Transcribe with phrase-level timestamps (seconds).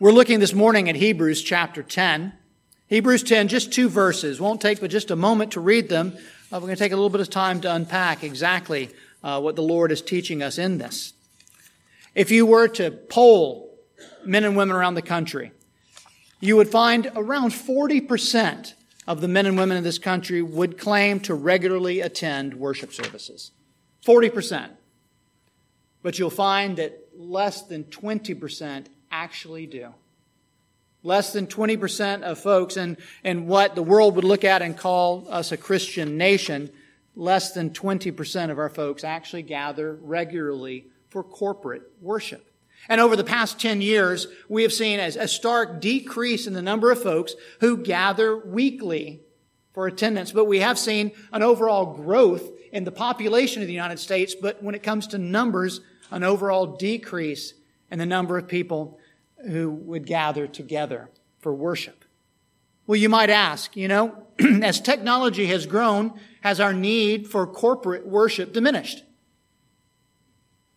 [0.00, 2.32] We're looking this morning at Hebrews chapter 10.
[2.86, 4.40] Hebrews 10, just two verses.
[4.40, 6.16] Won't take but just a moment to read them.
[6.16, 6.20] Uh,
[6.52, 8.90] we're going to take a little bit of time to unpack exactly
[9.24, 11.14] uh, what the Lord is teaching us in this.
[12.14, 13.76] If you were to poll
[14.24, 15.50] men and women around the country,
[16.38, 18.74] you would find around 40%
[19.08, 23.50] of the men and women in this country would claim to regularly attend worship services.
[24.06, 24.70] 40%.
[26.04, 29.94] But you'll find that less than 20% actually do.
[31.02, 35.26] Less than 20% of folks in, in what the world would look at and call
[35.30, 36.70] us a Christian nation,
[37.14, 42.44] less than 20% of our folks actually gather regularly for corporate worship.
[42.88, 46.62] And over the past 10 years, we have seen a, a stark decrease in the
[46.62, 49.20] number of folks who gather weekly
[49.72, 50.32] for attendance.
[50.32, 54.34] But we have seen an overall growth in the population of the United States.
[54.34, 55.80] But when it comes to numbers,
[56.10, 57.54] an overall decrease
[57.90, 58.97] in the number of people
[59.46, 62.04] who would gather together for worship.
[62.86, 64.24] Well, you might ask, you know,
[64.62, 69.04] as technology has grown, has our need for corporate worship diminished?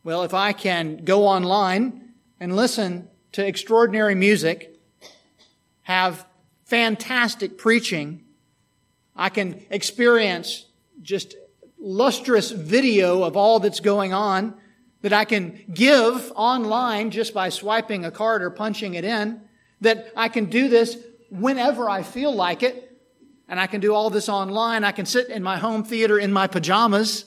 [0.04, 4.80] Well, if I can go online and listen to extraordinary music,
[5.84, 6.26] have
[6.66, 8.24] fantastic preaching,
[9.16, 10.66] I can experience
[11.02, 11.36] just
[11.80, 14.56] lustrous video of all that's going on,
[15.02, 19.42] that I can give online just by swiping a card or punching it in,
[19.82, 20.98] that I can do this
[21.30, 22.88] whenever I feel like it,
[23.48, 24.84] and I can do all this online.
[24.84, 27.26] I can sit in my home theater in my pajamas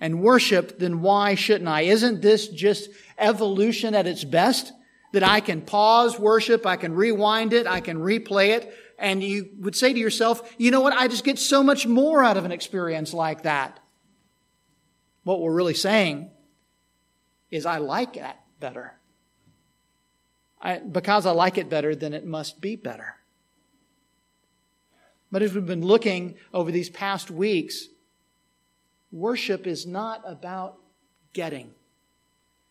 [0.00, 1.82] and worship, then why shouldn't I?
[1.82, 4.72] Isn't this just evolution at its best?
[5.12, 9.48] That I can pause worship, I can rewind it, I can replay it, and you
[9.60, 10.92] would say to yourself, you know what?
[10.92, 13.80] I just get so much more out of an experience like that.
[15.24, 16.30] What we're really saying
[17.50, 18.94] is I like that better.
[20.60, 23.16] I, because I like it better, then it must be better.
[25.30, 27.88] But as we've been looking over these past weeks,
[29.12, 30.78] worship is not about
[31.32, 31.72] getting.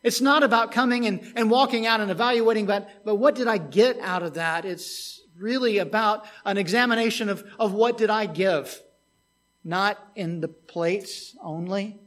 [0.03, 3.57] It's not about coming and, and walking out and evaluating, but, but what did I
[3.57, 4.65] get out of that?
[4.65, 8.81] It's really about an examination of, of what did I give?
[9.63, 11.99] Not in the plates only,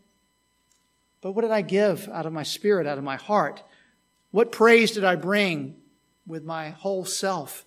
[1.21, 3.63] but what did I give out of my spirit, out of my heart?
[4.31, 5.77] What praise did I bring
[6.27, 7.67] with my whole self?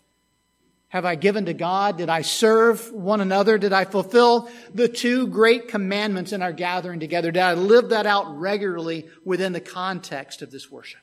[0.94, 1.98] Have I given to God?
[1.98, 3.58] Did I serve one another?
[3.58, 7.32] Did I fulfill the two great commandments in our gathering together?
[7.32, 11.02] Did I live that out regularly within the context of this worship?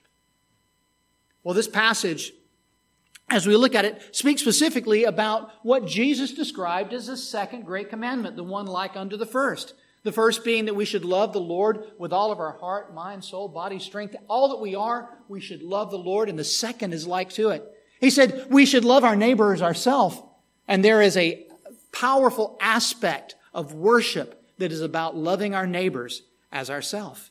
[1.42, 2.32] Well, this passage,
[3.28, 7.90] as we look at it, speaks specifically about what Jesus described as the second great
[7.90, 9.74] commandment, the one like unto the first.
[10.02, 13.22] The first being that we should love the Lord with all of our heart, mind,
[13.22, 16.28] soul, body, strength, all that we are, we should love the Lord.
[16.28, 17.64] And the second is like to it.
[18.00, 20.18] He said we should love our neighbor as ourselves.
[20.66, 21.46] And there is a
[21.92, 27.30] powerful aspect of worship that is about loving our neighbors as ourselves.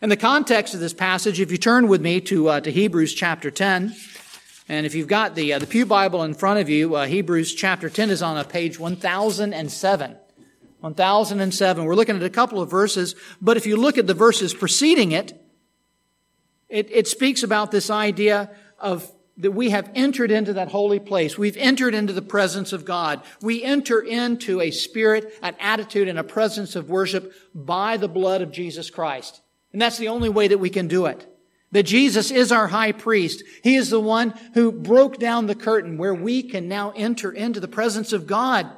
[0.00, 3.12] In the context of this passage, if you turn with me to, uh, to Hebrews
[3.12, 3.94] chapter 10,
[4.68, 7.54] and if you've got the, uh, the Pew Bible in front of you, uh, Hebrews
[7.54, 10.16] chapter 10 is on a page 1007.
[10.80, 11.84] 1007.
[11.84, 15.12] We're looking at a couple of verses, but if you look at the verses preceding
[15.12, 15.40] it,
[16.68, 21.38] it, it speaks about this idea of that we have entered into that holy place.
[21.38, 23.22] We've entered into the presence of God.
[23.40, 28.42] We enter into a spirit, an attitude, and a presence of worship by the blood
[28.42, 29.40] of Jesus Christ.
[29.72, 31.26] And that's the only way that we can do it.
[31.72, 33.42] That Jesus is our high priest.
[33.62, 37.60] He is the one who broke down the curtain where we can now enter into
[37.60, 38.70] the presence of God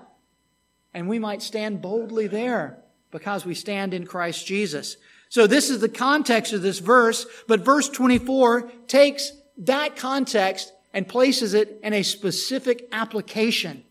[0.95, 2.79] and we might stand boldly there
[3.11, 4.97] because we stand in Christ Jesus.
[5.29, 11.09] So this is the context of this verse, but verse 24 takes that context and
[11.09, 13.85] places it in a specific application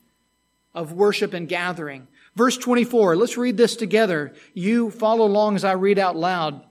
[0.73, 2.07] of worship and gathering.
[2.35, 4.33] Verse 24, let's read this together.
[4.53, 6.63] You follow along as I read out loud.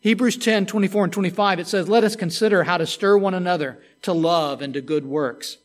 [0.00, 3.80] Hebrews 10, 24 and 25, it says, Let us consider how to stir one another
[4.02, 5.58] to love and to good works,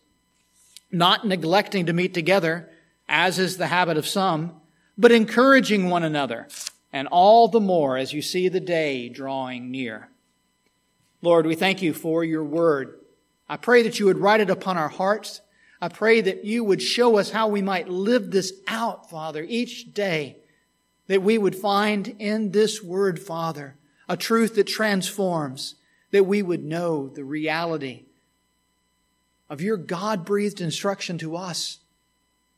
[0.92, 2.69] not neglecting to meet together
[3.07, 4.54] as is the habit of some,
[4.98, 6.48] but encouraging one another,
[6.92, 10.09] and all the more as you see the day drawing near.
[11.21, 13.00] Lord, we thank you for your word.
[13.50, 15.42] I pray that you would write it upon our hearts.
[15.81, 19.94] I pray that you would show us how we might live this out, Father, each
[19.94, 20.38] day.
[21.07, 23.77] That we would find in this word, Father,
[24.09, 25.75] a truth that transforms,
[26.12, 28.06] that we would know the reality
[29.50, 31.80] of your God breathed instruction to us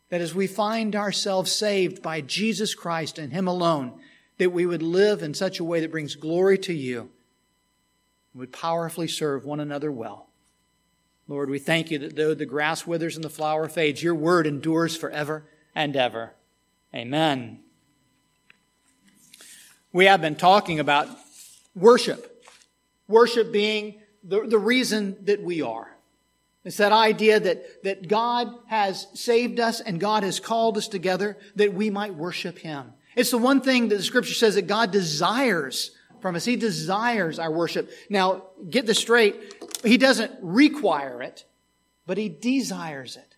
[0.10, 4.00] that as we find ourselves saved by Jesus Christ and Him alone,
[4.38, 7.10] that we would live in such a way that brings glory to you,
[8.34, 10.28] and would powerfully serve one another well.
[11.28, 14.48] Lord, we thank you that though the grass withers and the flower fades, your word
[14.48, 15.44] endures forever
[15.76, 16.34] and ever.
[16.94, 17.60] Amen.
[19.94, 21.08] We have been talking about
[21.76, 22.46] worship.
[23.08, 25.89] Worship being the, the reason that we are.
[26.70, 31.36] It's that idea that, that God has saved us and God has called us together
[31.56, 32.94] that we might worship Him.
[33.16, 35.90] It's the one thing that the scripture says that God desires
[36.22, 36.46] from us.
[36.46, 37.90] He desires our worship.
[38.08, 39.36] Now, get this straight.
[39.84, 41.44] He doesn't require it,
[42.06, 43.36] but He desires it.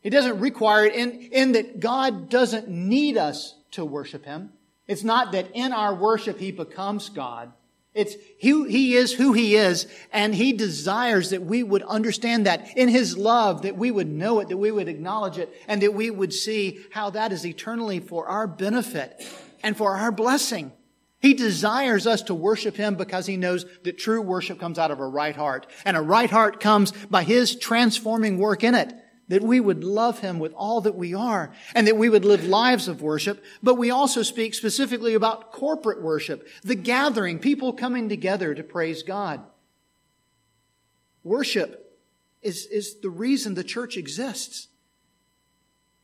[0.00, 4.52] He doesn't require it in, in that God doesn't need us to worship Him.
[4.86, 7.52] It's not that in our worship He becomes God.
[7.98, 12.76] It's who He is who He is, and He desires that we would understand that
[12.76, 15.94] in His love, that we would know it, that we would acknowledge it, and that
[15.94, 19.26] we would see how that is eternally for our benefit
[19.64, 20.70] and for our blessing.
[21.20, 25.00] He desires us to worship Him because He knows that true worship comes out of
[25.00, 25.66] a right heart.
[25.84, 28.94] And a right heart comes by His transforming work in it.
[29.28, 32.46] That we would love Him with all that we are and that we would live
[32.46, 33.44] lives of worship.
[33.62, 39.02] But we also speak specifically about corporate worship, the gathering, people coming together to praise
[39.02, 39.42] God.
[41.24, 42.00] Worship
[42.42, 44.68] is, is the reason the church exists.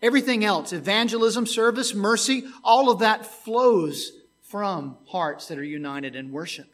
[0.02, 4.12] Everything else, evangelism, service, mercy, all of that flows
[4.42, 6.66] from hearts that are united in worship.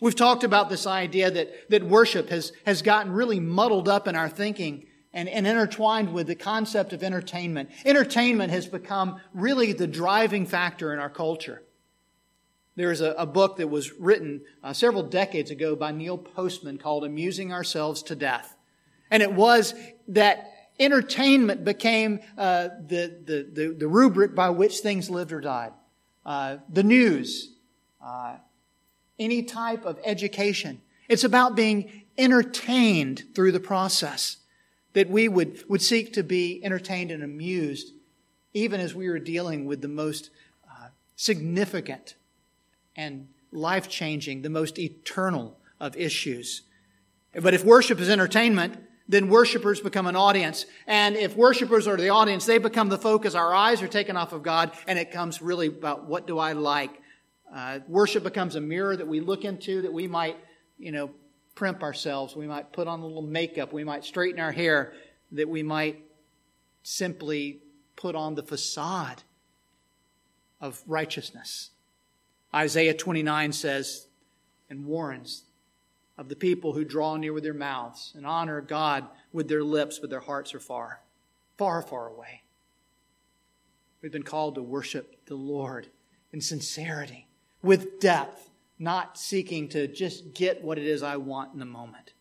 [0.00, 4.16] We've talked about this idea that, that worship has, has gotten really muddled up in
[4.16, 7.70] our thinking and, and intertwined with the concept of entertainment.
[7.86, 11.62] Entertainment has become really the driving factor in our culture.
[12.76, 16.76] There is a, a book that was written uh, several decades ago by Neil Postman
[16.76, 18.56] called Amusing Ourselves to Death.
[19.10, 19.74] And it was
[20.08, 20.50] that
[20.80, 25.72] entertainment became uh, the, the, the, the rubric by which things lived or died
[26.26, 27.52] uh, the news,
[28.04, 28.36] uh,
[29.18, 30.80] any type of education.
[31.08, 34.38] It's about being entertained through the process.
[34.94, 37.92] That we would, would seek to be entertained and amused,
[38.52, 40.30] even as we are dealing with the most
[40.68, 42.14] uh, significant
[42.96, 46.62] and life changing, the most eternal of issues.
[47.34, 50.66] But if worship is entertainment, then worshipers become an audience.
[50.86, 53.34] And if worshipers are the audience, they become the focus.
[53.34, 56.52] Our eyes are taken off of God, and it comes really about what do I
[56.52, 56.90] like.
[57.54, 60.36] Uh, worship becomes a mirror that we look into, that we might,
[60.78, 61.10] you know,
[61.54, 62.36] primp ourselves.
[62.36, 63.72] We might put on a little makeup.
[63.72, 64.92] We might straighten our hair.
[65.32, 66.04] That we might
[66.82, 67.60] simply
[67.96, 69.22] put on the facade
[70.60, 71.70] of righteousness.
[72.54, 74.06] Isaiah 29 says
[74.70, 75.44] and warns
[76.16, 79.98] of the people who draw near with their mouths and honor God with their lips,
[79.98, 81.00] but their hearts are far,
[81.56, 82.42] far, far away.
[84.00, 85.88] We've been called to worship the Lord
[86.32, 87.26] in sincerity,
[87.62, 92.12] with depth, not seeking to just get what it is I want in the moment.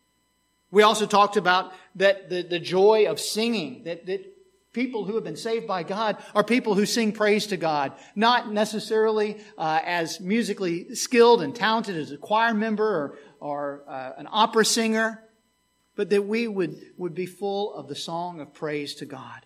[0.71, 4.25] We also talked about that the, the joy of singing, that, that
[4.73, 8.51] people who have been saved by God are people who sing praise to God, not
[8.51, 14.27] necessarily uh, as musically skilled and talented as a choir member or, or uh, an
[14.31, 15.23] opera singer,
[15.95, 19.45] but that we would, would be full of the song of praise to God.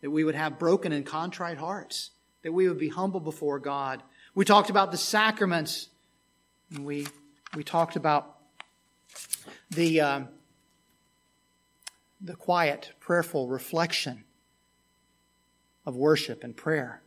[0.00, 2.10] That we would have broken and contrite hearts.
[2.42, 4.02] That we would be humble before God.
[4.34, 5.88] We talked about the sacraments.
[6.80, 7.06] We,
[7.54, 8.36] we talked about
[9.70, 10.20] the, uh,
[12.20, 14.24] the quiet, prayerful reflection
[15.86, 17.00] of worship and prayer.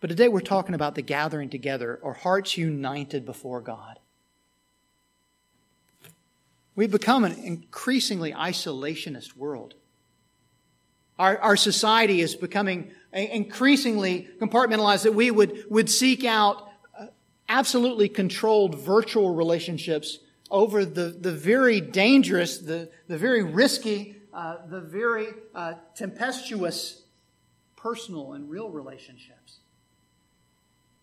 [0.00, 3.98] But today we're talking about the gathering together or hearts united before God.
[6.74, 9.74] We've become an increasingly isolationist world.
[11.18, 17.06] Our, our society is becoming increasingly compartmentalized that we would, would seek out uh,
[17.48, 20.18] absolutely controlled virtual relationships
[20.50, 27.02] over the, the very dangerous, the, the very risky, uh, the very uh, tempestuous
[27.76, 29.58] personal and real relationships.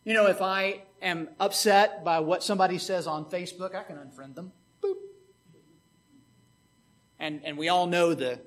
[0.04, 4.36] You know, if I am upset by what somebody says on Facebook, I can unfriend
[4.36, 4.52] them.
[4.84, 4.96] Boop.
[7.20, 8.40] And, and we all know the,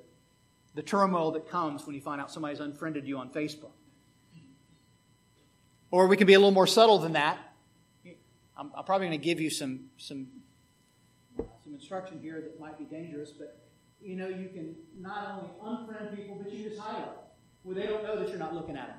[0.79, 3.71] the turmoil that comes when you find out somebody's unfriended you on Facebook.
[5.91, 7.37] Or we can be a little more subtle than that.
[8.57, 10.27] I'm, I'm probably going to give you some, some,
[11.35, 13.59] some instruction here that might be dangerous, but
[14.01, 17.09] you know, you can not only unfriend people, but you just hide them
[17.63, 18.97] where they don't know that you're not looking at them.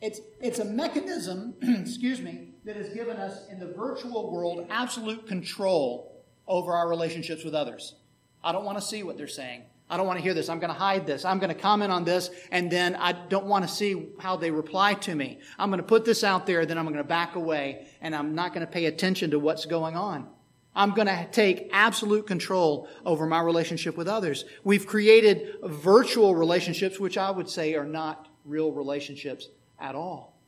[0.00, 5.26] It's, it's a mechanism, excuse me, that has given us in the virtual world absolute
[5.26, 7.96] control over our relationships with others.
[8.42, 9.64] I don't want to see what they're saying.
[9.90, 10.48] I don't want to hear this.
[10.48, 11.24] I'm going to hide this.
[11.24, 14.50] I'm going to comment on this, and then I don't want to see how they
[14.50, 15.38] reply to me.
[15.58, 18.34] I'm going to put this out there, then I'm going to back away, and I'm
[18.34, 20.28] not going to pay attention to what's going on.
[20.74, 24.44] I'm going to take absolute control over my relationship with others.
[24.62, 29.48] We've created virtual relationships, which I would say are not real relationships
[29.80, 30.38] at all.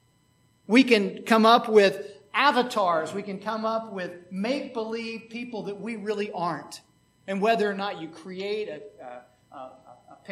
[0.66, 3.12] We can come up with avatars.
[3.12, 6.80] We can come up with make believe people that we really aren't.
[7.26, 8.82] And whether or not you create a,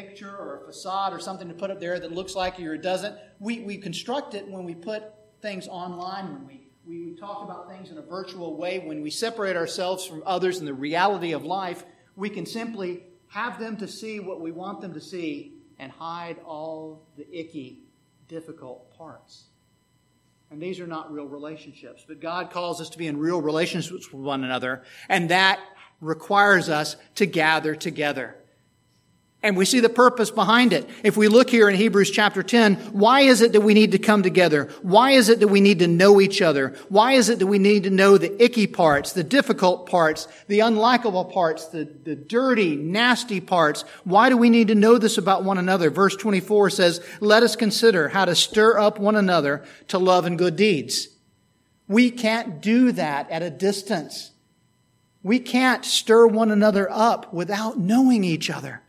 [0.03, 2.77] picture or a facade or something to put up there that looks like you or
[2.77, 5.03] doesn't, we, we construct it when we put
[5.43, 9.11] things online, when we, we, we talk about things in a virtual way, when we
[9.11, 13.89] separate ourselves from others in the reality of life, we can simply have them to
[13.89, 17.81] see what we want them to see and hide all the icky,
[18.29, 19.45] difficult parts.
[20.51, 22.05] And these are not real relationships.
[22.07, 25.59] But God calls us to be in real relationships with one another, and that
[26.01, 28.37] requires us to gather together.
[29.41, 30.91] And we see the purpose behind it.
[31.05, 33.99] If we look here in Hebrews chapter 10, why is it that we need to
[33.99, 34.65] come together?
[34.83, 36.75] Why is it that we need to know each other?
[36.89, 40.59] Why is it that we need to know the icky parts, the difficult parts, the
[40.59, 43.85] unlikable parts, the, the dirty, nasty parts?
[44.03, 45.89] Why do we need to know this about one another?
[45.89, 50.37] Verse 24 says, let us consider how to stir up one another to love and
[50.37, 51.11] good deeds.
[51.87, 54.33] We can't do that at a distance.
[55.23, 58.83] We can't stir one another up without knowing each other.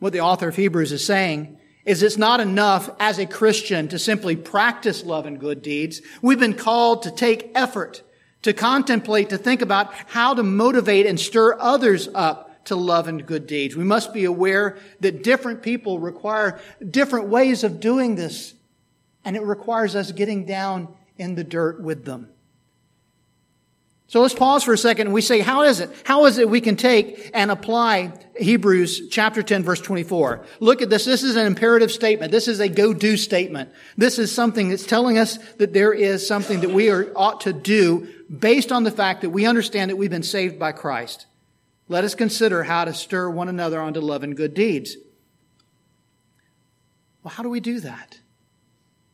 [0.00, 3.98] What the author of Hebrews is saying is it's not enough as a Christian to
[3.98, 6.02] simply practice love and good deeds.
[6.20, 8.02] We've been called to take effort,
[8.42, 13.26] to contemplate, to think about how to motivate and stir others up to love and
[13.26, 13.76] good deeds.
[13.76, 18.54] We must be aware that different people require different ways of doing this,
[19.24, 22.30] and it requires us getting down in the dirt with them.
[24.10, 25.88] So let's pause for a second and we say, how is it?
[26.02, 30.44] How is it we can take and apply Hebrews chapter 10 verse 24?
[30.58, 31.04] Look at this.
[31.04, 32.32] This is an imperative statement.
[32.32, 33.70] This is a go-do statement.
[33.96, 37.52] This is something that's telling us that there is something that we are, ought to
[37.52, 41.26] do based on the fact that we understand that we've been saved by Christ.
[41.86, 44.96] Let us consider how to stir one another on to love and good deeds.
[47.22, 48.18] Well, how do we do that?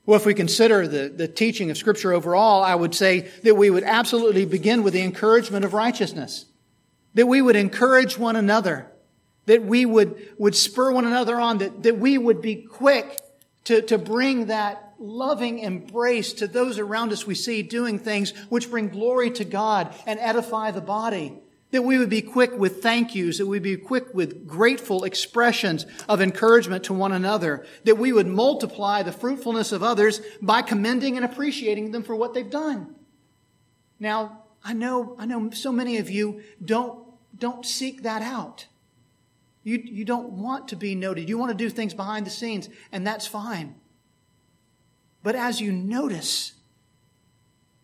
[0.07, 3.71] Well, if we consider the, the teaching of Scripture overall, I would say that we
[3.71, 6.47] would absolutely begin with the encouragement of righteousness.
[7.15, 8.91] That we would encourage one another.
[9.47, 11.59] That we would, would spur one another on.
[11.59, 13.19] That, that we would be quick
[13.65, 18.71] to, to bring that loving embrace to those around us we see doing things which
[18.71, 21.37] bring glory to God and edify the body.
[21.77, 25.85] That we would be quick with thank yous, that we'd be quick with grateful expressions
[26.09, 31.17] of encouragement to one another, that we would multiply the fruitfulness of others by commending
[31.17, 32.95] and appreciating them for what they've done.
[34.01, 37.05] Now, I know, I know so many of you don't,
[37.39, 38.69] don't seek that out.
[39.63, 41.29] You, you don't want to be noted.
[41.29, 43.75] You want to do things behind the scenes, and that's fine.
[45.23, 46.55] But as you notice,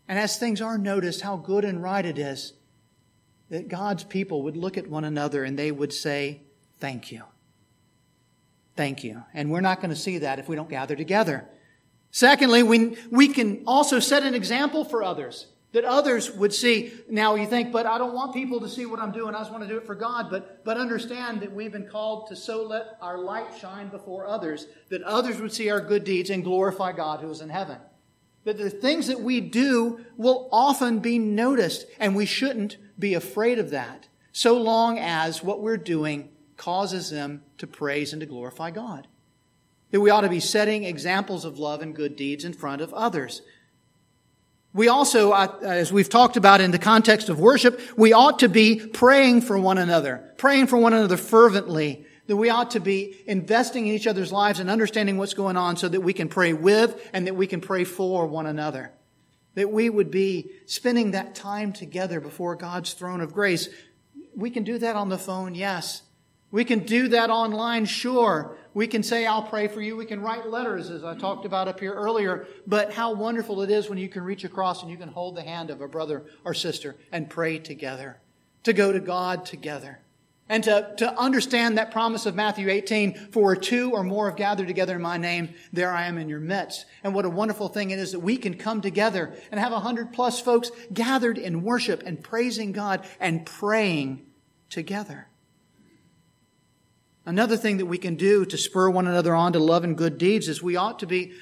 [0.09, 2.55] and as things are noticed, how good and right it is,
[3.53, 6.41] that God's people would look at one another and they would say,
[6.79, 7.23] Thank you.
[8.77, 9.23] Thank you.
[9.35, 11.47] And we're not going to see that if we don't gather together.
[12.11, 16.93] Secondly, we, we can also set an example for others that others would see.
[17.11, 19.35] Now you think, but I don't want people to see what I'm doing.
[19.35, 20.31] I just want to do it for God.
[20.31, 24.67] But, but understand that we've been called to so let our light shine before others
[24.89, 27.77] that others would see our good deeds and glorify God who is in heaven.
[28.45, 33.59] That the things that we do will often be noticed and we shouldn't be afraid
[33.59, 38.71] of that, so long as what we're doing causes them to praise and to glorify
[38.71, 39.07] God.
[39.91, 42.93] That we ought to be setting examples of love and good deeds in front of
[42.95, 43.43] others.
[44.75, 48.49] We also, uh, as we've talked about in the context of worship, we ought to
[48.49, 53.17] be praying for one another, praying for one another fervently, that we ought to be
[53.27, 56.53] investing in each other's lives and understanding what's going on so that we can pray
[56.53, 58.93] with and that we can pray for one another.
[59.55, 63.69] That we would be spending that time together before God's throne of grace.
[64.35, 66.03] We can do that on the phone, yes.
[66.51, 68.57] We can do that online, sure.
[68.75, 69.97] We can say, I'll pray for you.
[69.97, 72.47] We can write letters, as I talked about up here earlier.
[72.67, 75.43] But how wonderful it is when you can reach across and you can hold the
[75.43, 78.21] hand of a brother or sister and pray together,
[78.65, 80.01] to go to God together.
[80.53, 84.37] And to, to understand that promise of Matthew 18, for where two or more have
[84.37, 86.85] gathered together in my name, there I am in your midst.
[87.03, 89.81] And what a wonderful thing it is that we can come together and have a
[89.81, 94.27] hundred plus folks gathered in worship and praising God and praying
[94.69, 95.27] together.
[97.25, 100.19] Another thing that we can do to spur one another on to love and good
[100.19, 101.33] deeds is we ought to be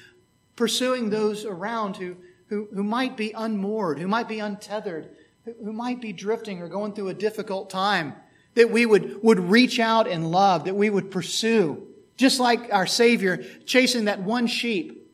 [0.55, 2.15] pursuing those around who,
[2.45, 5.09] who, who might be unmoored, who might be untethered,
[5.43, 8.15] who, who might be drifting or going through a difficult time
[8.55, 12.87] that we would, would reach out in love, that we would pursue, just like our
[12.87, 15.11] Savior chasing that one sheep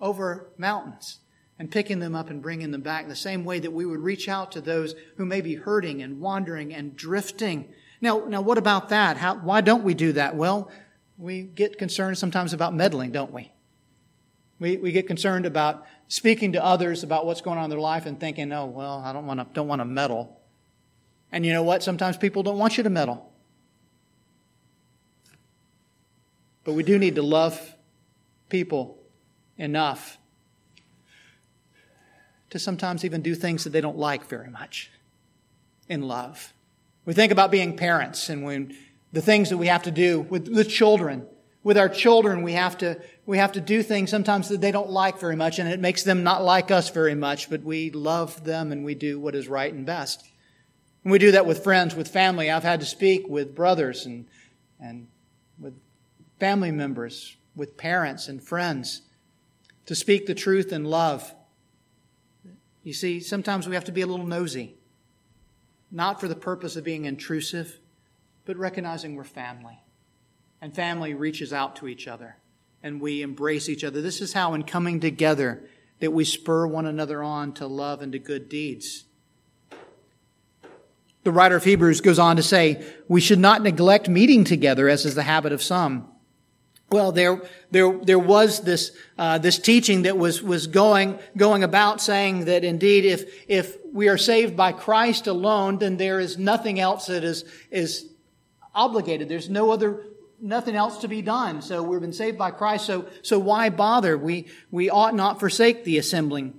[0.00, 1.18] over mountains.
[1.58, 4.28] and picking them up and bringing them back the same way that we would reach
[4.28, 7.68] out to those who may be hurting and wandering and drifting.
[8.00, 9.16] Now, now what about that?
[9.16, 10.36] How, why don't we do that?
[10.36, 10.70] Well,
[11.16, 13.50] we get concerned sometimes about meddling, don't we?
[14.60, 18.06] We, we get concerned about speaking to others about what's going on in their life
[18.06, 20.40] and thinking, oh, well, I don't want to, don't want to meddle.
[21.30, 21.82] And you know what?
[21.82, 23.30] Sometimes people don't want you to meddle.
[26.64, 27.74] But we do need to love
[28.48, 28.98] people
[29.56, 30.18] enough
[32.50, 34.90] to sometimes even do things that they don't like very much
[35.88, 36.52] in love.
[37.04, 38.74] We think about being parents and when
[39.12, 41.26] the things that we have to do with the children.
[41.62, 44.90] With our children, we have to, we have to do things sometimes that they don't
[44.90, 48.44] like very much and it makes them not like us very much, but we love
[48.44, 50.26] them and we do what is right and best.
[51.08, 52.50] And we do that with friends, with family.
[52.50, 54.26] I've had to speak with brothers and,
[54.78, 55.08] and
[55.58, 55.72] with
[56.38, 59.00] family members, with parents and friends
[59.86, 61.34] to speak the truth in love.
[62.82, 64.74] You see, sometimes we have to be a little nosy,
[65.90, 67.78] not for the purpose of being intrusive,
[68.44, 69.80] but recognizing we're family.
[70.60, 72.36] And family reaches out to each other
[72.82, 74.02] and we embrace each other.
[74.02, 75.62] This is how, in coming together,
[76.00, 79.06] that we spur one another on to love and to good deeds.
[81.28, 85.04] The writer of Hebrews goes on to say, we should not neglect meeting together as
[85.04, 86.08] is the habit of some.
[86.88, 92.00] Well, there, there, there was this, uh, this teaching that was, was going, going about
[92.00, 96.80] saying that indeed if, if we are saved by Christ alone, then there is nothing
[96.80, 98.10] else that is, is
[98.74, 99.28] obligated.
[99.28, 100.06] There's no other,
[100.40, 101.60] nothing else to be done.
[101.60, 102.86] So we've been saved by Christ.
[102.86, 104.16] So, so why bother?
[104.16, 106.58] We, we ought not forsake the assembling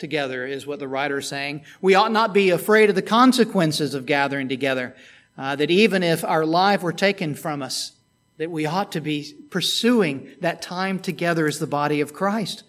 [0.00, 1.62] together is what the writer is saying.
[1.80, 4.96] We ought not be afraid of the consequences of gathering together.
[5.38, 7.92] Uh, that even if our life were taken from us,
[8.36, 12.64] that we ought to be pursuing that time together as the body of Christ.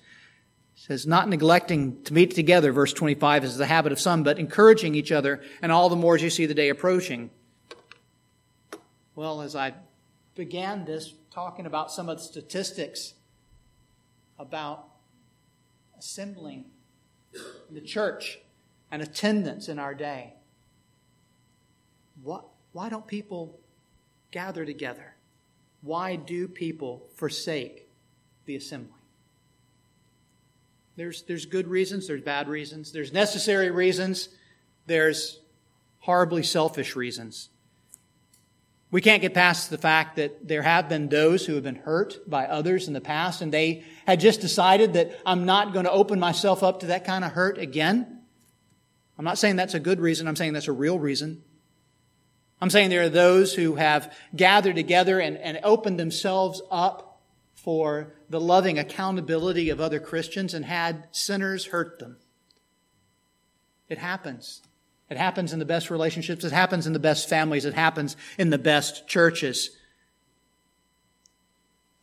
[0.75, 4.39] It says, not neglecting to meet together, verse 25 is the habit of some, but
[4.39, 7.29] encouraging each other, and all the more as you see the day approaching.
[9.15, 9.73] Well, as I
[10.35, 13.15] began this talking about some of the statistics
[14.39, 14.87] about
[15.97, 16.65] assembling in
[17.69, 18.39] the church
[18.91, 20.33] and attendance in our day.
[22.23, 23.59] What, why don't people
[24.31, 25.15] gather together?
[25.81, 27.87] Why do people forsake
[28.45, 28.93] the assembly?
[30.95, 34.29] There's, there's good reasons, there's bad reasons, there's necessary reasons,
[34.85, 35.39] there's
[35.99, 37.49] horribly selfish reasons.
[38.91, 42.29] We can't get past the fact that there have been those who have been hurt
[42.29, 45.91] by others in the past and they had just decided that I'm not going to
[45.91, 48.21] open myself up to that kind of hurt again.
[49.17, 50.27] I'm not saying that's a good reason.
[50.27, 51.43] I'm saying that's a real reason.
[52.61, 57.21] I'm saying there are those who have gathered together and, and opened themselves up
[57.55, 62.17] for the loving accountability of other Christians and had sinners hurt them.
[63.89, 64.61] It happens.
[65.09, 66.43] It happens in the best relationships.
[66.43, 67.65] It happens in the best families.
[67.65, 69.71] It happens in the best churches.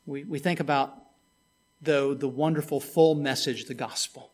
[0.07, 0.95] We, we think about,
[1.81, 4.33] though, the wonderful full message, the gospel.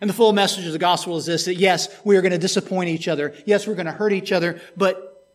[0.00, 2.38] And the full message of the gospel is this that yes, we are going to
[2.38, 3.34] disappoint each other.
[3.46, 4.60] Yes, we're going to hurt each other.
[4.76, 5.30] But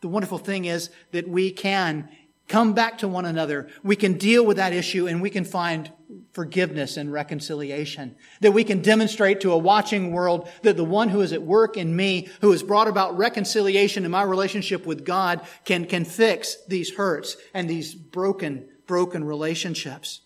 [0.00, 2.08] the wonderful thing is that we can
[2.46, 3.68] come back to one another.
[3.82, 5.90] We can deal with that issue and we can find
[6.32, 8.14] forgiveness and reconciliation.
[8.40, 11.76] That we can demonstrate to a watching world that the one who is at work
[11.76, 16.56] in me, who has brought about reconciliation in my relationship with God, can, can fix
[16.68, 20.20] these hurts and these broken, broken relationships.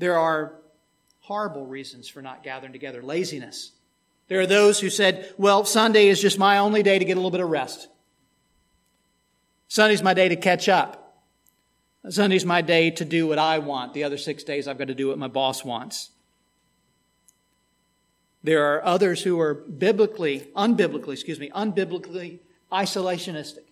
[0.00, 0.54] There are
[1.20, 3.02] horrible reasons for not gathering together.
[3.02, 3.72] Laziness.
[4.28, 7.20] There are those who said, well, Sunday is just my only day to get a
[7.20, 7.88] little bit of rest.
[9.68, 11.22] Sunday's my day to catch up.
[12.08, 13.92] Sunday's my day to do what I want.
[13.92, 16.10] The other six days I've got to do what my boss wants.
[18.42, 22.38] There are others who are biblically, unbiblically, excuse me, unbiblically
[22.72, 23.68] isolationistic.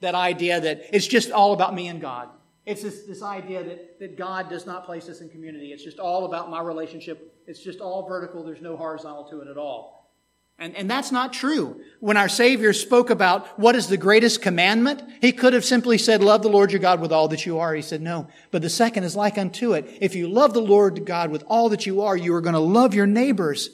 [0.00, 2.30] That idea that it's just all about me and God.
[2.68, 5.72] It's this, this idea that, that God does not place us in community.
[5.72, 7.34] It's just all about my relationship.
[7.46, 8.44] It's just all vertical.
[8.44, 10.12] There's no horizontal to it at all.
[10.58, 11.80] And, and that's not true.
[12.00, 16.22] When our Savior spoke about what is the greatest commandment, He could have simply said,
[16.22, 17.74] love the Lord your God with all that you are.
[17.74, 18.28] He said, no.
[18.50, 19.88] But the second is like unto it.
[20.02, 22.60] If you love the Lord God with all that you are, you are going to
[22.60, 23.70] love your neighbors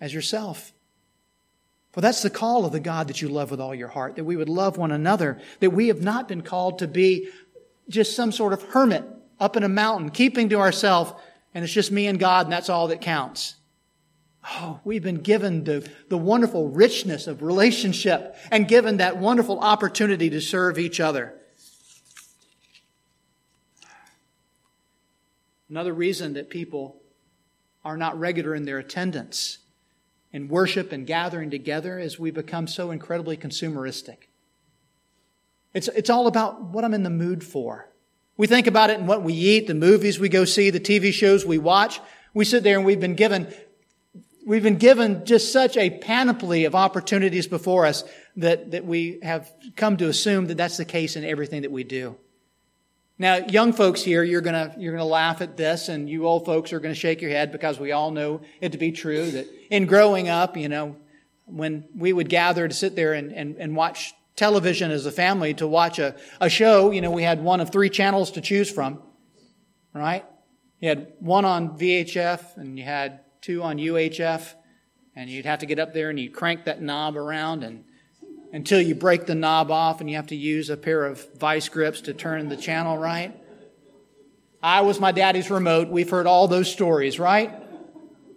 [0.00, 0.72] as yourself.
[1.92, 4.24] For that's the call of the God that you love with all your heart, that
[4.24, 7.30] we would love one another, that we have not been called to be
[7.88, 9.04] just some sort of hermit
[9.38, 11.12] up in a mountain, keeping to ourselves,
[11.54, 13.56] and it's just me and God, and that's all that counts.
[14.48, 20.30] Oh, we've been given the, the wonderful richness of relationship and given that wonderful opportunity
[20.30, 21.34] to serve each other.
[25.68, 27.02] Another reason that people
[27.84, 29.58] are not regular in their attendance
[30.32, 34.28] in worship and gathering together is we become so incredibly consumeristic.
[35.76, 37.86] It's, it's all about what I'm in the mood for.
[38.38, 41.12] We think about it in what we eat, the movies we go see, the TV
[41.12, 42.00] shows we watch.
[42.32, 43.52] We sit there and we've been given,
[44.46, 48.04] we've been given just such a panoply of opportunities before us
[48.36, 51.84] that, that we have come to assume that that's the case in everything that we
[51.84, 52.16] do.
[53.18, 56.72] Now, young folks here, you're gonna, you're gonna laugh at this, and you old folks
[56.72, 59.84] are gonna shake your head because we all know it to be true that in
[59.84, 60.96] growing up, you know,
[61.44, 65.54] when we would gather to sit there and, and, and watch television as a family
[65.54, 68.70] to watch a, a show, you know, we had one of three channels to choose
[68.70, 69.02] from,
[69.94, 70.24] right?
[70.80, 74.54] You had one on VHF and you had two on UHF,
[75.14, 77.84] and you'd have to get up there and you'd crank that knob around and
[78.52, 81.68] until you break the knob off and you have to use a pair of vice
[81.68, 83.34] grips to turn the channel right.
[84.62, 85.88] I was my daddy's remote.
[85.88, 87.52] We've heard all those stories, right?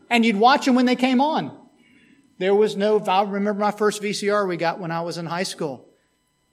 [0.09, 1.57] And you'd watch them when they came on.
[2.37, 5.43] There was no, I remember my first VCR we got when I was in high
[5.43, 5.88] school.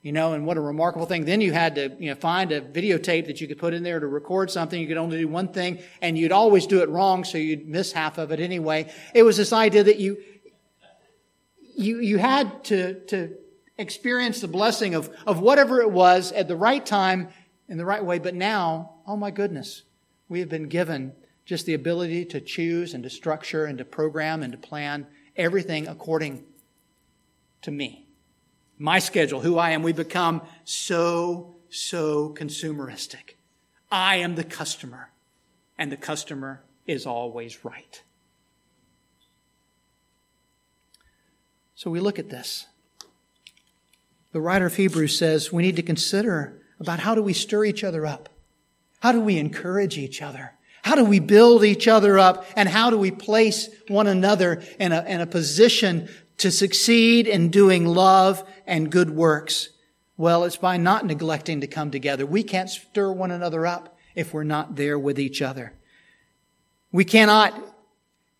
[0.06, 1.24] You know, and what a remarkable thing.
[1.24, 3.98] Then you had to, you know, find a videotape that you could put in there
[3.98, 4.80] to record something.
[4.80, 7.90] You could only do one thing and you'd always do it wrong, so you'd miss
[7.90, 8.88] half of it anyway.
[9.14, 10.18] It was this idea that you,
[11.76, 13.36] you, you had to, to
[13.78, 17.30] experience the blessing of, of whatever it was at the right time
[17.68, 18.20] in the right way.
[18.20, 19.82] But now, oh my goodness,
[20.28, 21.14] we have been given
[21.44, 25.88] just the ability to choose and to structure and to program and to plan everything
[25.88, 26.44] according
[27.62, 28.05] to me.
[28.78, 33.34] My schedule, who I am, we become so, so consumeristic.
[33.90, 35.10] I am the customer,
[35.78, 38.02] and the customer is always right.
[41.74, 42.66] So we look at this
[44.36, 47.82] the writer of Hebrews says we need to consider about how do we stir each
[47.82, 48.28] other up?
[49.00, 50.52] How do we encourage each other?
[50.82, 52.44] How do we build each other up?
[52.54, 57.51] And how do we place one another in a, in a position to succeed in
[57.51, 59.70] doing love and good works?
[60.16, 62.25] Well, it's by not neglecting to come together.
[62.25, 65.72] We can't stir one another up if we're not there with each other.
[66.90, 67.55] We cannot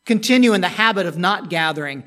[0.07, 2.05] continue in the habit of not gathering.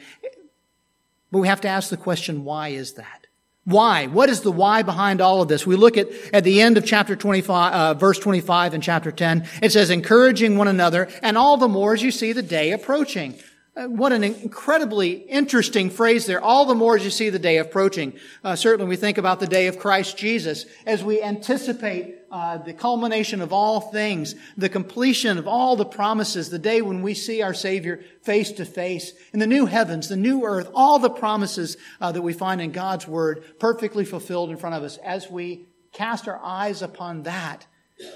[1.31, 3.27] But we have to ask the question, why is that?
[3.65, 4.07] Why?
[4.07, 5.67] What is the why behind all of this?
[5.67, 9.47] We look at, at the end of chapter 25, uh, verse 25 and chapter 10.
[9.61, 13.35] It says, encouraging one another, and all the more as you see the day approaching.
[13.79, 16.41] Uh, what an incredibly interesting phrase there.
[16.41, 18.11] All the more as you see the day approaching.
[18.43, 22.73] Uh, certainly we think about the day of Christ Jesus as we anticipate uh, the
[22.73, 27.41] culmination of all things, the completion of all the promises, the day when we see
[27.41, 31.77] our Savior face to face, in the new heavens, the new earth, all the promises
[32.01, 34.97] uh, that we find in God's Word perfectly fulfilled in front of us.
[34.97, 37.65] As we cast our eyes upon that,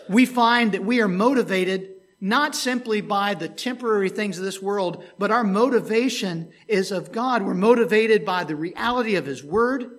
[0.09, 1.93] we find that we are motivated
[2.23, 7.43] not simply by the temporary things of this world, but our motivation is of God.
[7.43, 9.91] We're motivated by the reality of His Word,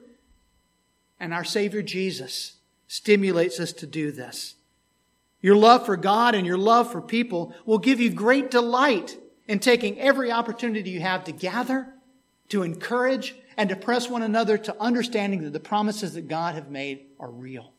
[1.21, 2.55] and our Savior Jesus
[2.89, 4.55] stimulates us to do this.
[5.43, 9.59] Your love for God and your love for people will give you great delight in
[9.59, 11.93] taking every opportunity you have to gather,
[12.49, 16.71] to encourage, and to press one another to understanding that the promises that God have
[16.71, 17.73] made are real.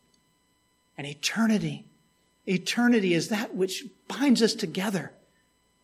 [1.00, 1.88] And eternity
[2.48, 5.12] Eternity is that which binds us together.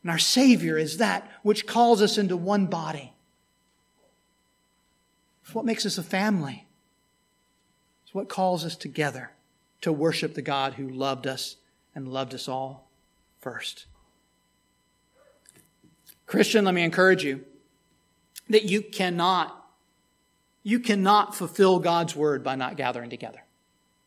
[0.03, 3.13] And our Savior is that which calls us into one body.
[5.43, 6.65] It's what makes us a family.
[8.05, 9.31] It's what calls us together
[9.81, 11.57] to worship the God who loved us
[11.95, 12.87] and loved us all
[13.39, 13.85] first.
[16.27, 17.43] Christian, let me encourage you
[18.49, 19.65] that you cannot,
[20.63, 23.43] you cannot fulfill God's word by not gathering together.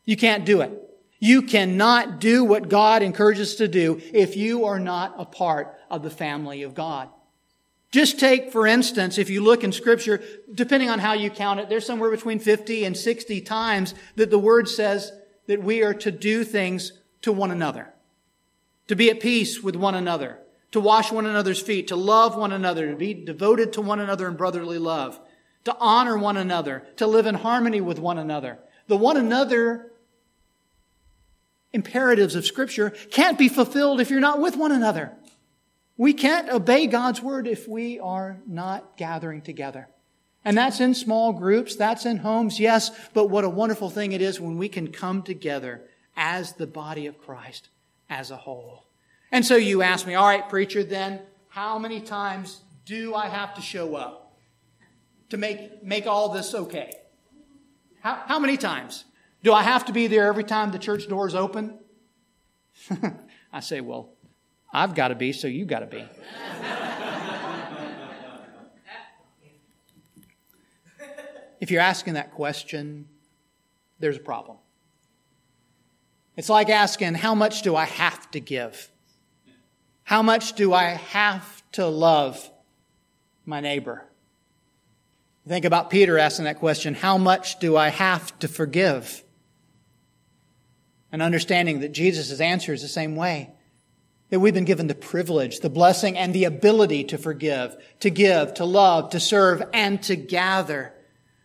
[0.05, 0.93] You can't do it.
[1.24, 6.02] You cannot do what God encourages to do if you are not a part of
[6.02, 7.08] the family of God.
[7.90, 11.70] Just take, for instance, if you look in scripture, depending on how you count it,
[11.70, 15.12] there's somewhere between 50 and 60 times that the word says
[15.46, 17.94] that we are to do things to one another.
[18.88, 20.40] To be at peace with one another.
[20.72, 21.88] To wash one another's feet.
[21.88, 22.90] To love one another.
[22.90, 25.18] To be devoted to one another in brotherly love.
[25.64, 26.84] To honor one another.
[26.96, 28.58] To live in harmony with one another.
[28.88, 29.90] The one another
[31.74, 35.12] imperatives of Scripture can't be fulfilled if you're not with one another.
[35.96, 39.88] We can't obey God's word if we are not gathering together.
[40.44, 44.22] And that's in small groups, that's in homes, yes, but what a wonderful thing it
[44.22, 45.82] is when we can come together
[46.16, 47.68] as the body of Christ
[48.08, 48.84] as a whole.
[49.32, 53.54] And so you ask me, all right, preacher, then how many times do I have
[53.54, 54.37] to show up
[55.30, 56.92] to make, make all this okay?
[58.00, 59.04] How, how many times?
[59.44, 61.78] Do I have to be there every time the church doors open?
[63.52, 64.09] I say, well,
[64.72, 66.02] I've got to be, so you've got to be.
[71.61, 73.07] if you're asking that question,
[73.98, 74.57] there's a problem.
[76.38, 78.90] It's like asking, How much do I have to give?
[80.04, 82.50] How much do I have to love
[83.44, 84.07] my neighbor?
[85.46, 89.23] Think about Peter asking that question How much do I have to forgive?
[91.14, 93.53] And understanding that Jesus' answer is the same way.
[94.31, 98.55] That we've been given the privilege, the blessing, and the ability to forgive, to give,
[98.55, 100.92] to love, to serve, and to gather.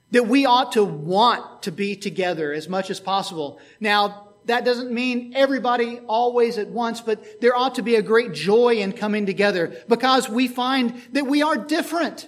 [0.09, 3.59] That we ought to want to be together as much as possible.
[3.79, 8.33] Now, that doesn't mean everybody always at once, but there ought to be a great
[8.33, 12.27] joy in coming together because we find that we are different.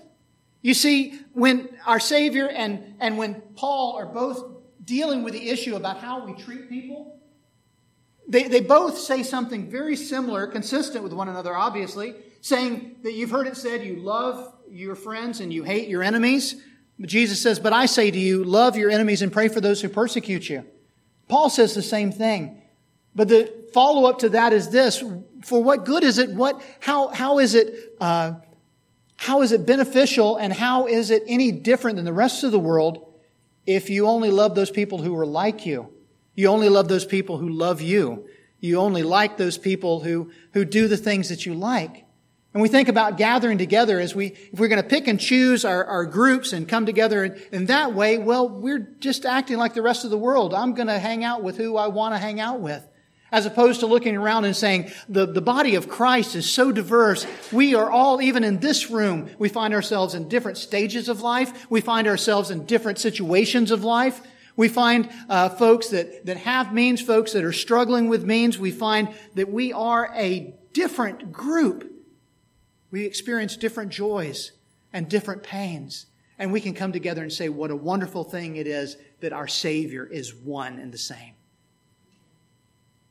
[0.62, 4.46] You see, when our Savior and, and when Paul are both
[4.86, 7.18] dealing with the issue about how we treat people,
[8.32, 13.30] they, they both say something very similar, consistent with one another, obviously, saying that you've
[13.30, 16.56] heard it said you love your friends and you hate your enemies.
[16.98, 19.82] But Jesus says, But I say to you, love your enemies and pray for those
[19.82, 20.66] who persecute you.
[21.28, 22.62] Paul says the same thing.
[23.14, 25.04] But the follow up to that is this
[25.44, 26.30] for what good is it?
[26.30, 28.36] What, how, how is it, uh,
[29.18, 32.60] how is it beneficial and how is it any different than the rest of the
[32.60, 33.14] world
[33.66, 35.92] if you only love those people who are like you?
[36.42, 38.28] You only love those people who love you.
[38.60, 42.04] You only like those people who, who do the things that you like.
[42.56, 45.64] And we think about gathering together as we, if we're going to pick and choose
[45.64, 49.76] our, our groups and come together in, in that way, well, we're just acting like
[49.76, 50.56] the rest of the world.
[50.56, 52.88] I'm going to hang out with who I want to hang out with.
[53.32, 57.24] As opposed to looking around and saying, the, the body of Christ is so diverse.
[57.52, 61.70] We are all, even in this room, we find ourselves in different stages of life.
[61.70, 64.22] We find ourselves in different situations of life.
[64.56, 68.60] We find uh, folks that, that have means, folks that are struggling with means.
[68.60, 71.92] We find that we are a different group
[72.92, 74.52] we experience different joys
[74.94, 76.06] and different pains.
[76.38, 79.48] And we can come together and say, what a wonderful thing it is that our
[79.48, 81.34] Savior is one and the same.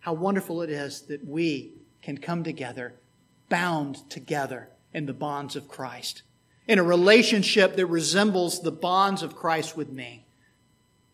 [0.01, 1.73] How wonderful it is that we
[2.03, 2.95] can come together,
[3.49, 6.23] bound together in the bonds of Christ,
[6.67, 10.27] in a relationship that resembles the bonds of Christ with me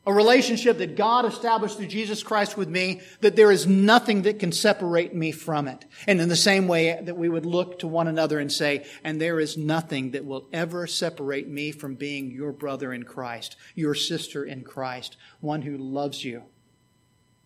[0.07, 4.39] a relationship that God established through Jesus Christ with me, that there is nothing that
[4.39, 5.85] can separate me from it.
[6.07, 9.21] And in the same way that we would look to one another and say, and
[9.21, 13.97] there is nothing that will ever separate me from being your brother in Christ, your
[13.97, 16.45] sister in Christ, one who loves you,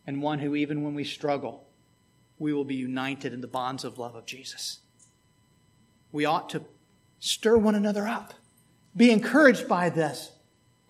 [0.07, 1.66] and one who, even when we struggle,
[2.38, 4.81] we will be united in the bonds of love of Jesus.
[6.12, 6.64] We ought to
[7.20, 8.35] stir one another up,
[8.94, 10.33] be encouraged by this.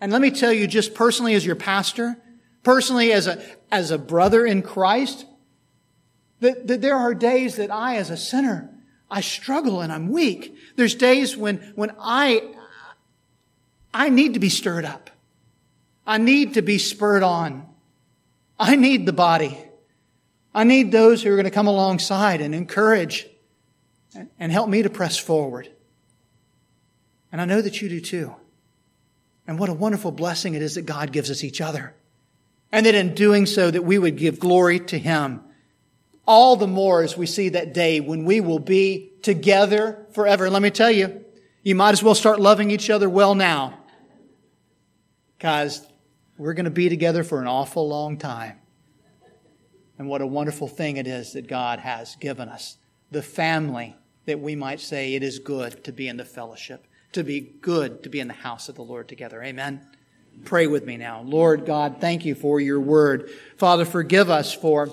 [0.01, 2.17] And let me tell you, just personally as your pastor,
[2.63, 5.27] personally as a, as a brother in Christ,
[6.41, 8.71] that, that there are days that I, as a sinner,
[9.11, 10.57] I struggle and I'm weak.
[10.77, 12.55] There's days when, when I,
[13.93, 15.11] I need to be stirred up.
[16.07, 17.67] I need to be spurred on.
[18.59, 19.59] I need the body.
[20.55, 23.27] I need those who are going to come alongside and encourage
[24.39, 25.71] and help me to press forward.
[27.31, 28.35] And I know that you do too.
[29.51, 31.93] And what a wonderful blessing it is that God gives us each other.
[32.71, 35.41] And that in doing so that we would give glory to Him.
[36.25, 40.45] All the more as we see that day when we will be together forever.
[40.45, 41.25] And let me tell you,
[41.65, 43.77] you might as well start loving each other well now.
[45.37, 45.85] Because
[46.39, 48.57] we're going to be together for an awful long time.
[49.99, 52.79] And what a wonderful thing it is that God has given us.
[53.11, 57.25] The family that we might say it is good to be in the fellowship to
[57.25, 59.42] be good to be in the house of the Lord together.
[59.42, 59.81] Amen.
[60.44, 61.23] Pray with me now.
[61.23, 63.31] Lord God, thank you for your word.
[63.57, 64.88] Father, forgive us for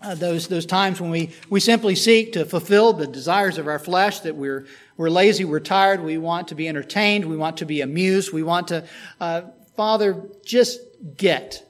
[0.00, 3.78] uh, those, those times when we, we simply seek to fulfill the desires of our
[3.78, 7.66] flesh, that we're, we're lazy, we're tired, we want to be entertained, we want to
[7.66, 8.86] be amused, we want to,
[9.20, 9.42] uh,
[9.76, 10.80] Father, just
[11.16, 11.64] get.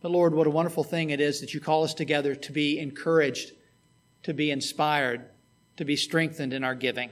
[0.00, 2.78] But Lord, what a wonderful thing it is that you call us together to be
[2.78, 3.52] encouraged,
[4.22, 5.24] to be inspired,
[5.76, 7.10] to be strengthened in our giving.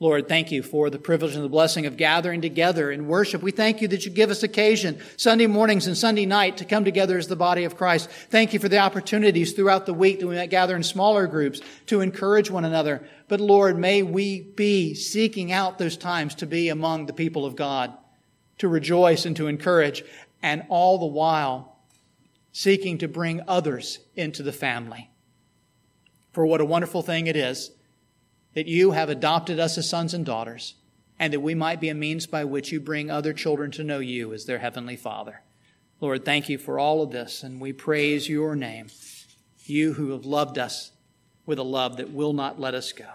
[0.00, 3.42] Lord, thank you for the privilege and the blessing of gathering together in worship.
[3.42, 6.84] We thank you that you give us occasion, Sunday mornings and Sunday night, to come
[6.84, 8.10] together as the body of Christ.
[8.10, 11.60] Thank you for the opportunities throughout the week that we might gather in smaller groups
[11.86, 13.06] to encourage one another.
[13.28, 17.54] But Lord, may we be seeking out those times to be among the people of
[17.54, 17.96] God,
[18.58, 20.04] to rejoice and to encourage,
[20.42, 21.78] and all the while
[22.50, 25.08] seeking to bring others into the family.
[26.32, 27.70] For what a wonderful thing it is
[28.54, 30.74] that you have adopted us as sons and daughters,
[31.18, 33.98] and that we might be a means by which you bring other children to know
[33.98, 35.42] you as their heavenly Father.
[36.00, 38.88] Lord, thank you for all of this, and we praise your name.
[39.66, 40.92] you who have loved us
[41.46, 43.08] with a love that will not let us go.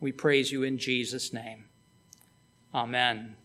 [0.00, 1.66] We praise you in Jesus' name.
[2.74, 3.36] Amen.